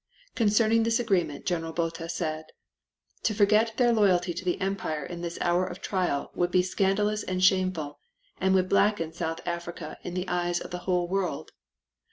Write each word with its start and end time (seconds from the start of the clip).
Concerning 0.33 0.81
this 0.81 0.99
agreement 0.99 1.45
General 1.45 1.73
Botha 1.73 2.09
said: 2.09 2.45
"To 3.21 3.35
forget 3.35 3.73
their 3.77 3.93
loyalty 3.93 4.33
to 4.33 4.43
the 4.43 4.59
empire 4.59 5.05
in 5.05 5.21
this 5.21 5.37
hour 5.41 5.63
of 5.63 5.79
trial 5.79 6.31
would 6.33 6.49
be 6.49 6.63
scandalous 6.63 7.21
and 7.21 7.43
shameful, 7.43 7.99
and 8.39 8.55
would 8.55 8.67
blacken 8.67 9.13
South 9.13 9.41
Africa 9.45 9.99
in 10.01 10.15
the 10.15 10.27
eyes 10.27 10.59
of 10.59 10.71
the 10.71 10.79
whole 10.89 11.07
world. 11.07 11.51